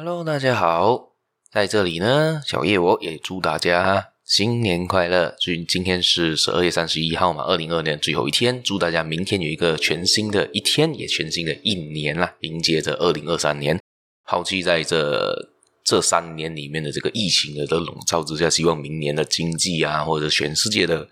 [0.00, 1.16] Hello，大家好，
[1.50, 5.34] 在这里呢，小叶我也祝大家新年快乐。
[5.40, 13.76] 今今天是十二月三十一号嘛，二零二年最后一天，祝大家明天有一个全新的一天，也全新的一年啦，迎接着二零二三年。
[14.24, 15.50] 抛弃在这
[15.82, 21.08] 这三年里面的这个疫情的的笼罩之下，希望明年的经济啊，或者全世界的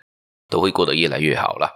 [0.49, 1.69] 都会过得越来越好啦。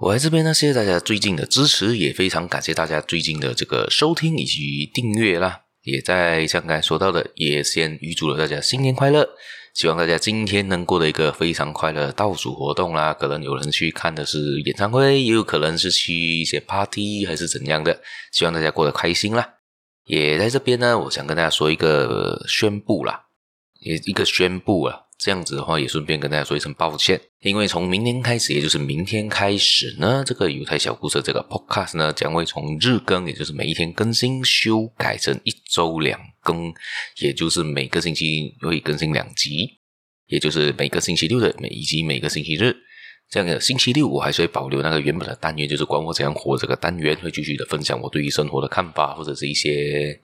[0.00, 5.60] 我在这边呢，谢谢大家最近的支持，也非常感谢大家最近的这个收听以及订阅啦。
[5.82, 9.28] 也在像刚才说到的，也先预祝了大家新年快乐，
[9.74, 13.14] 希望大家今天能过的一个非常快乐的倒数活动啦。
[13.14, 18.00] 可能有人去看的是演唱会，也有可能是去一些 party 还是怎样的，
[18.32, 19.54] 希望大家过得开心啦。
[20.04, 23.26] 也在这边呢，我想跟大家说一个宣布啦，
[23.80, 25.02] 也一个宣布啊。
[25.22, 36.72] 这样子的话，也顺便跟大家说一声抱歉，因为从明天开始，也就是明天开始呢，这个犹太小故事这个 podcast 呢，将会从日更，也就是每一天更新，修改成一周两更，
[37.20, 39.68] 也就是每个星期会更新两集，
[40.28, 42.74] 也就是每个星期六的每以及每个星期日。
[43.28, 50.18] 这样的星期六我还是会保留那个原本的单元，就是管我怎样活这个单元，会继续的分享我对于生活的看法，或者是一些。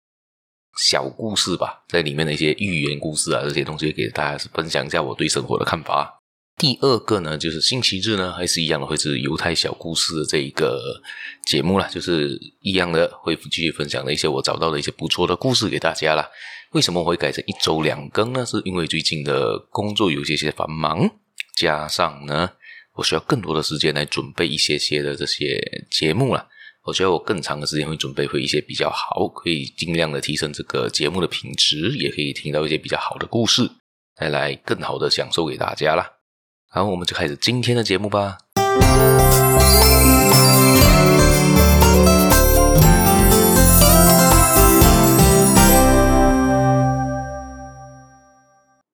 [0.78, 6.22] 小故事吧，在里面的一些寓言故事啊，这些东西给大家分享一下我对生活的看法。
[6.58, 11.02] 第二个呢，就是星期日呢，还是一样的，会是犹太小故事的这一个
[11.46, 16.30] 节目啦，就是一样的，会继续分享的一些我找到的一些不错的故事给大家啦。
[16.72, 18.46] 为什么我会改成一周两更呢？
[18.46, 21.10] 是因为最近的工作有些些繁忙，
[21.58, 22.50] 加上呢，
[22.96, 25.60] 我需要更多的时间来准备一些些的这些
[25.92, 26.48] 节目啦。
[26.88, 33.68] 我觉得我更长的时间会准备会一些比较好，可以尽量的提升这个节目的品质，也可以听到一些比较好的故事，
[34.16, 36.08] 带来更好的享受给大家啦。
[36.70, 38.38] 好，我们就开始今天的节目吧。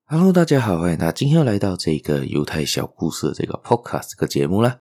[0.05, 4.77] Hello，大家好，欢迎大家今天又来到这个犹太小故事的这个 Podcast 这个节目啦。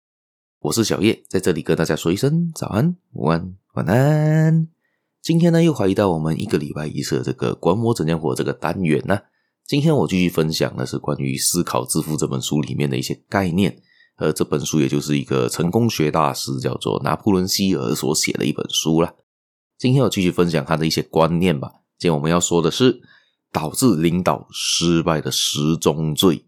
[0.66, 4.66] 我是小叶，在这里跟大家说一声早安、午安、晚安。
[5.22, 9.16] 今天呢，又回到我们一个礼拜一次的这个“管我怎样活”这个单元呢。
[9.64, 13.80] 今天我继续分享的是关于《思考致富》这本书里面的一些概念，
[14.16, 19.14] 而这本书也就是一个成功学大师叫做拿破仑希尔所写的一本书啦。
[19.78, 21.70] 今天我继续分享他的一些观念吧。
[21.96, 23.00] 今天我们要说的是
[23.52, 26.44] 导致领导失败的十宗罪。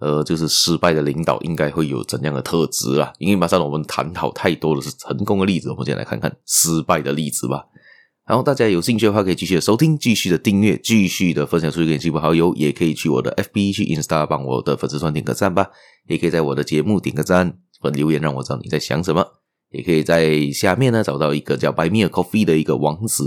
[0.00, 3.12] 呃，就是失败的领导应该会有怎样的特质啦？
[3.18, 7.64] 因为马上我们探讨太多的是成功的例子，我们先来看看失败的例子吧。
[8.26, 15.68] 然后大家有兴趣的话，可以继续的收听，继续的订阅，继续的分享出去给亲朋好友，也可以去我的 FB 去 Insta 帮我的粉丝团点个赞吧。
[16.06, 19.26] 也可以在我的节目点个赞，或留言让我知道你在想什么。
[19.70, 23.24] 也可以在下面呢找到一个叫 Buy Me a Coffee 的一个网址，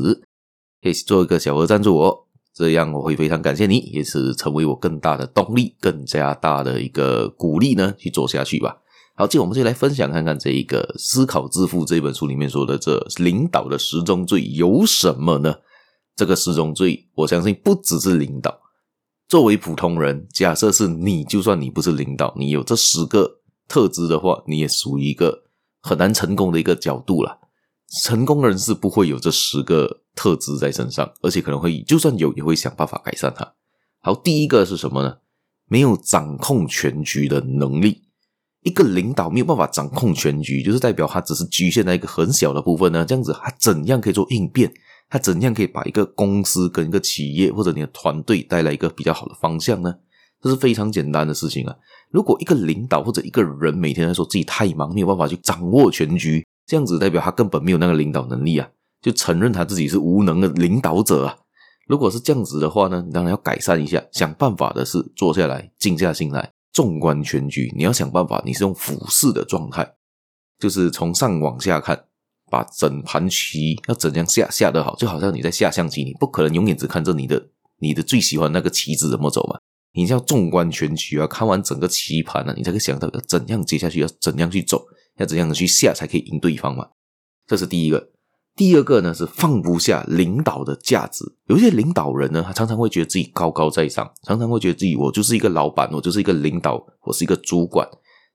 [0.82, 2.28] 可以做一个小额赞助我。
[2.56, 8.78] 这样我会非常感谢你，也是成为我更大的动力，更加大的一个鼓励呢，去做下去吧。
[9.16, 15.56] 好，接着我们就来分享看看这一个《思考致富》这本书里面说的这领导的十宗罪有什么呢？
[16.16, 18.56] 这个十宗罪，我相信不只是领导，
[19.28, 25.44] 作为普通人，假设是你，就算你不是领导，你有这十个特质的话，你也属于一个
[25.82, 27.40] 很难成功的一个角度了。
[28.02, 33.54] 成功人士不会有这十个特质在身上，而且可能会就算有，也会想办法改善它。
[34.02, 35.18] 好，第一个是什么呢？
[35.68, 38.02] 没有掌控全局的能力。
[38.64, 43.06] 一个领导没有办法掌控全局，就是代表他只是局限在一个很小的部分呢。
[43.06, 44.74] 这样子，他怎样可以做应变？
[45.10, 49.94] 他怎样可以把一个公司跟一个企业或者你的团队带来一个比较好的方向呢？
[50.42, 51.76] 这是非常简单的事情啊。
[52.10, 56.46] 如果一个领导或者一个人每天在说自己太忙，没有办法去掌握全局。
[56.66, 58.70] 这样子代表他根本没有那个领导能力啊，
[59.02, 61.38] 就承认他自己是无能的领导者啊。
[61.88, 67.74] 如果是这样子的话呢，你当然要改善一下，想办法的是坐下来，静下心来，纵观全局。
[67.76, 69.96] 你要想办法，你是用俯视的状态，
[70.58, 72.06] 就是从上往下看，
[72.50, 79.60] 把整盘棋要怎样下下得好，就好像你在下象棋，你不可能永远只看着你的你的最喜欢那个棋子怎么走嘛。
[79.92, 84.84] 你要纵观全局啊，看完整个棋盘呢，你才可以想到要怎样接下去，要怎样去走。
[85.18, 86.88] 要怎样的去下才可以赢对方嘛？
[87.48, 88.12] 这是第一个。
[88.56, 91.26] 第二个呢，是放不下领导的价值。
[91.48, 97.88] 有一些领导人呢，他常常会觉得自己高高在上，常常会觉得自己我就是一个老板，我就是一个领导，我是一个主管。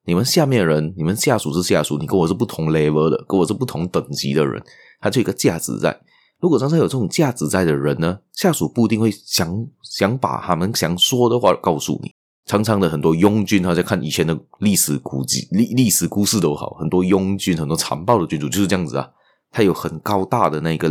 [0.05, 4.61] 你们下面人，你们下属是下属，你跟我是不同 level 的，跟我是不同等级的人，
[5.01, 6.01] 他就有一个价值在。
[6.41, 12.11] 如果常常有这种价值在的人呢，下属不一定会想想把他们想说的话告诉你。
[12.49, 19.11] 常常的很多庸君，他在看以前的历史古籍、历历史故事都好，很多庸君、很多残暴的君主就是这样子啊。
[19.51, 20.89] 他有很高大的那个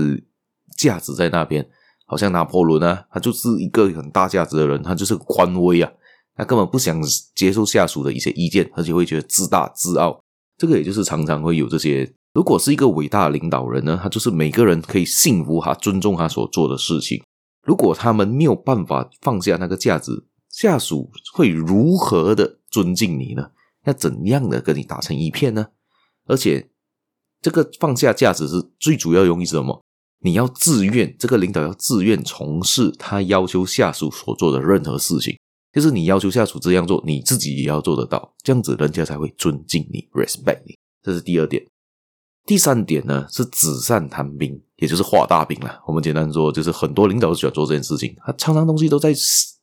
[0.78, 1.68] 价值在那边，
[2.06, 5.92] 好像拿破仑啊，他就是一个很大架子的人，他就是宽威啊，
[6.36, 7.02] 他根本不想
[7.36, 10.20] 接受下属的一些意见，而且会觉得自大自傲。
[10.58, 12.08] 这个也就是常常会有这些。
[12.34, 17.24] 如果是一个伟大的领导人呢，他就是每个人可以信服他、尊重他所做的事情。
[17.66, 20.28] 如果他们没有办法放下那个架子，
[20.58, 23.52] 下属会如何的尊敬你呢？
[23.86, 25.68] 要怎样的跟你打成一片呢？
[26.26, 26.72] 而且，
[27.44, 29.86] 这个放下架子是最主要用意是什么？
[30.22, 35.38] 你要自愿，这个领导要自愿从事他要求下属所做的任何事情，
[35.74, 40.76] 就是你要求下属这样做，你自己也要做得到，这样子人家才会尊敬你，respect 你。
[41.04, 41.64] 这是第二点。
[42.48, 45.84] 第三点呢，是纸上谈兵，也就是画大饼了。
[45.86, 49.14] 我们简单说，就是很多领导都喜欢做这件事情，他常常东西都在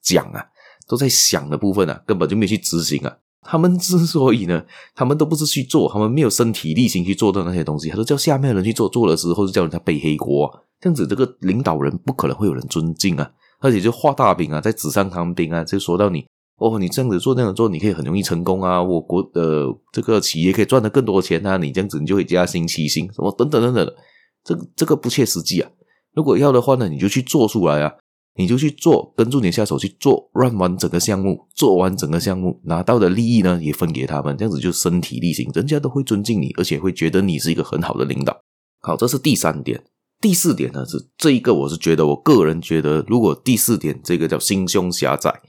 [0.00, 0.46] 讲啊，
[0.86, 3.16] 都在想的部分啊，根本就没有去执行啊。
[3.46, 4.64] 他们之所以呢，
[4.94, 10.50] 他们都不是去做，他们没有身体力行去做的那些东西，他都叫下面的人去做，做的时候就叫人家背黑锅，
[10.80, 16.24] 这样子这个领导人不可能会有人尊敬啊，而且就画大饼啊，在纸上谈兵啊，就说到你
[16.56, 23.94] 哦，你这样子做那样做，你可以很容易成功啊，我国的这个企业可以赚得更多钱啊，你这样子你就会加薪起薪什么等等等等，
[24.42, 25.70] 这这个不切实际啊，
[26.14, 27.92] 如果要的话呢，你就去做出来啊。
[28.36, 38.36] 你就去做，跟住你下手去做完整个项目，做完整个项目，拿到的利益呢也分给他们，这样子就身体力行，人家都会尊敬你，而且会觉得你是一个很好的领导。
[38.80, 39.82] 好，这是第三点。
[40.20, 45.40] 第四点呢是这一个，我是觉得，我个人觉得，如果第四点这个叫心胸狭窄，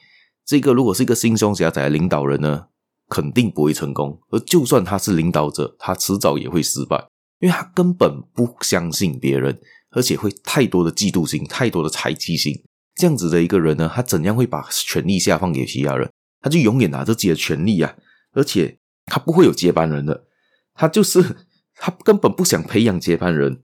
[0.46, 2.68] 这个如果是一个心胸狭窄的领导人呢，
[3.10, 4.20] 肯定不会成功。
[4.30, 7.08] 而就算他是领导者，他迟早也会失败，
[7.40, 9.60] 因为他根本不相信别人，
[9.92, 12.54] 而且会太多的嫉妒心，太多的猜忌心。
[12.96, 16.10] 这样子的一个人呢，他怎样会把权力下放给其他人？
[16.42, 17.96] 他就永远拿着自己的权力啊，
[18.34, 20.28] 而且他不会有接班人的，
[20.74, 23.62] 他就是 他根本不想培养接班人，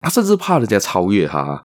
[0.00, 1.64] 他甚至怕人家超越他，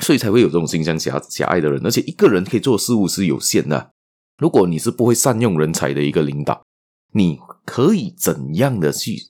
[0.00, 1.84] 所以才会有这种心胸狭狭隘的人。
[1.86, 3.92] 而且一个人可以做的事物是有限的，
[4.38, 6.64] 如果你是不会善用人才的一个领导，
[7.14, 9.28] 你可以怎样的去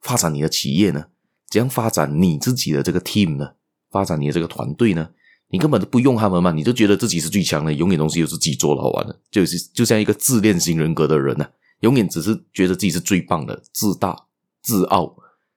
[0.00, 1.06] 发展你的企业呢？
[1.48, 3.54] 怎样发展你自己的这个 team 呢？
[3.90, 5.10] 发展你的这个团队呢？
[5.56, 11.46] 你根本都不用他们嘛，你就觉得自己是最强的，永远东西都是自己做了好玩的，就是就像一个自恋型人格的人呢、
[11.80, 14.14] 永远只是觉得自己是最棒的，自大、
[14.62, 15.16] 自傲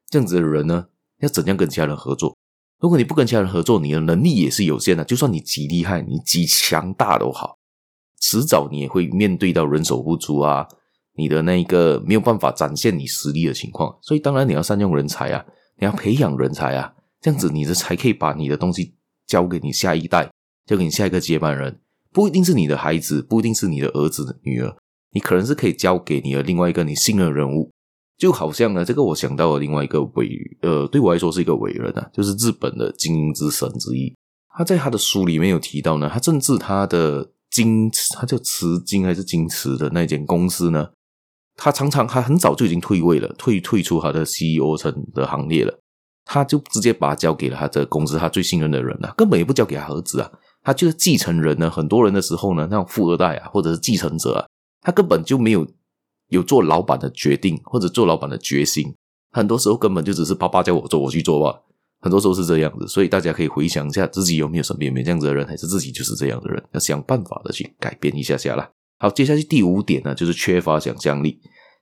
[0.10, 0.86] 这样子的人呢，
[1.20, 2.34] 要怎样跟其他人合作？
[2.80, 7.58] 如果你不跟其他人合作，你的能力也是有限的，就算你极厉害，你极强大都好，
[8.22, 10.66] 迟早你也会面对到人手不足啊，
[11.18, 13.98] 你的那一个没有办法展现你实力的情况。
[14.02, 15.46] 所以当然你要善用人才啊，
[15.78, 18.96] 你要培养人才啊，这样子你的才可以把你的东西。
[19.30, 20.28] 交给你下一代，
[20.66, 21.80] 交给你下一个接班人，
[22.12, 24.76] 不一定是你的孩子，不一定是你的儿子、女儿，
[25.12, 27.70] 你可能是可以交给你的另外一个你信任的人物。
[28.18, 30.28] 就好像呢，这个我想到了另外一个伟，
[30.62, 34.14] 呃，对我来说是一个伟人啊，就是日本的精英之神之一。
[34.50, 40.90] 他在他的书里面有提到呢，他甚至他的金，他叫慈金还是金瓷的那间公司呢，
[41.56, 45.80] 他常常他很早就已经退位了，退退出他的 CEO 层的行列了。
[46.32, 50.32] 他就直接把他交给了他这个公司他最信任的人了，根本也不交给他儿子啊。
[50.62, 54.46] 他就是继承人呢，很多人的时候呢，那种富二代啊，或者是继承者啊，
[54.82, 55.66] 他根本就没有
[56.28, 58.94] 有做老板的决定或者做老板的决心。
[59.32, 61.60] 很多时候根本就只是爸爸叫我做，我去做吧。
[62.02, 68.70] 很多时候是这样子，所以大家可以回想一下自己有没有身边有没有这样子的人，还是自己就是这样的人，要想办法的去改变一下下啦。
[69.00, 71.40] 好，接下去第五点呢，就是缺乏想象力。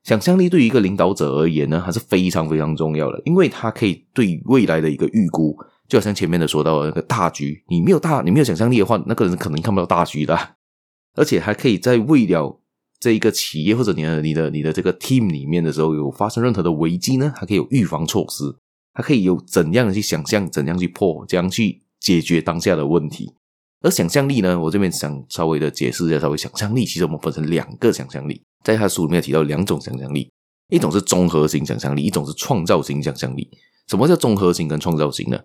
[0.07, 5.53] 想象力对于一个领导者而言呢，还是非常非常重要的，因为他可以对未来的一个预估，
[5.89, 10.55] 就好像前面的说到的那个大局，你没有大，你没有想象力的话，那个人可能看不到大局的，
[11.15, 12.57] 而且还可以在为了
[13.01, 18.45] 这一个企业或者你的你的你的这个 team 里面的时候，有发生任何的危机呢，还可以有预防措施，
[18.93, 23.33] 还可以有怎样去想象，怎样去破，怎样去解决当下的问题。
[23.81, 28.41] 而想象力呢，我这边想稍微的解释一下，稍微想象力其实我们分成两个想象力。
[28.63, 30.29] 在他书里面提到两种想象力，
[30.69, 33.49] 一种是综合型想象力，一种是创造型想象力。
[33.87, 35.39] 什么叫综合型跟创造型呢？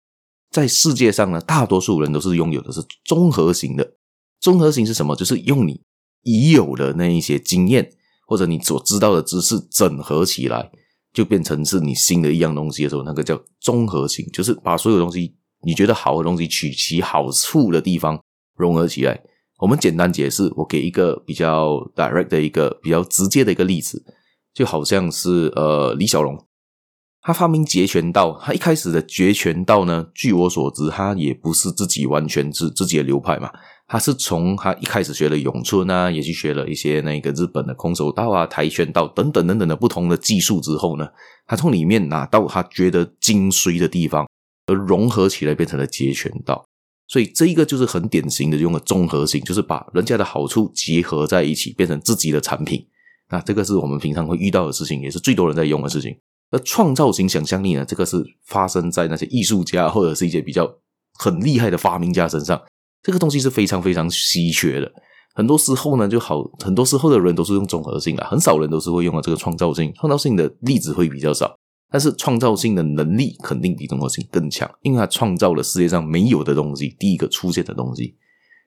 [0.50, 3.92] 在世界上呢，大多数人都是拥有的是综合型的。
[4.40, 5.14] 综合型是什么？
[5.14, 5.81] 就是用你
[6.23, 7.88] 已有的那一些经验
[8.26, 10.71] 或者你所知道的知识整合起来，
[11.12, 18.21] 就变成是你新的一样东西的时候，那个叫综合型，就是把所有东西你觉得好的东西取其好处的地方
[18.57, 19.23] 融合起来。
[19.62, 24.04] 我们简单解释，我给一个比较 direct 的一个比较直接的一个例子，
[24.52, 26.37] 就好像是呃李小龙，
[27.21, 33.52] 他发明截拳道，他一开始的截拳道呢，据我所知，他也不是自己完全是自己的流派嘛，
[33.87, 41.07] 他是从他一开始学了咏春啊，也去学了一些那个日本的空手道啊、跆拳道等等等等的不同的技术之后呢，
[41.47, 44.26] 他从里面拿到他觉得精髓的地方，
[44.66, 46.64] 而融合起来变成了截拳道。
[47.12, 52.83] 所以这一个就是很典型的用了综合性，就是把人家的好处结合在一起，变成自己的产品。
[53.28, 56.16] 那这个是我们平常会遇到的事情，也是最多人在用的事情。
[56.50, 60.66] 而创造型想象力呢，这个是发生在那些艺术家或者是一些比较
[61.19, 62.59] 很厉害的发明家身上。
[63.02, 64.90] 这个东西是非常非常稀缺的。
[65.35, 69.92] 很多时候呢，就好，很多时候的人都是用综合性啊，很少人都是会用到这个创造性。
[69.97, 71.54] 创造性的例子会比较少。
[71.92, 78.16] 但是创造性的能力肯定比综合性更强，因为他创造了世界上没有的东西，第一个出现的东西，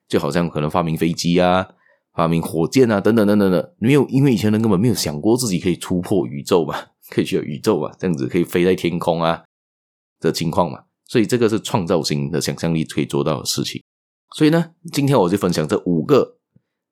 [0.08, 1.68] 就好像可能发明飞机啊、
[2.14, 6.76] 发明火箭啊等等等等的，没有，因为以前人根本没有想过自己可以突破宇宙嘛，
[7.10, 9.42] 可以去宇宙嘛，这样子可以飞在天空啊
[10.20, 13.82] 的情况嘛，所以这个是创造性的想象力可以做到的事情。
[14.36, 16.35] 所以呢，今天我就分享这五个。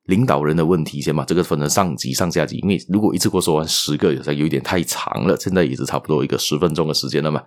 [0.04, 5.36] 领导人的问题先把这个分成上级、上下级，因为如果一次过说完十个，有有点太长了。
[5.38, 7.42] 现在也是差不多一个十分钟的时间了嘛。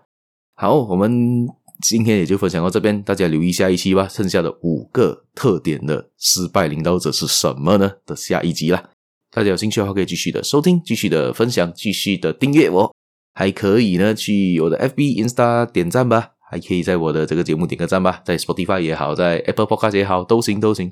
[0.55, 1.45] 好，我们
[1.83, 4.07] 今天也就分享到这边，大家留意下一期吧。
[4.07, 7.91] 剩下的五个特点的失败领导者是什么呢？
[8.07, 8.83] 的下一集啦。
[9.29, 12.91] 大家有兴趣的话，可以继续的收听、继续的分享、继续的订阅我，
[13.35, 20.91] 还可以呢去我的 FB、Insta 点赞吧，还可以在我的这个节目点个赞吧，在 Spotify 也好，在 Apple Podcast 也好，都行都行。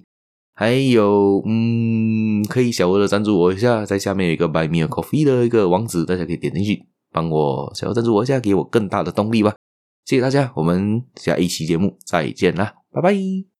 [0.55, 9.53] 还有，嗯，可以小额的赞助我一下，在下面有一个 Buy Me a Coffee 的一个网址，大家可以点进去，帮我小额赞助我一下，给我更大的动力吧。
[10.05, 13.54] 谢谢大家，我们下一期节目再见啦，拜拜。